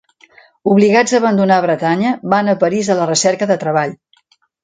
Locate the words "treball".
3.67-3.93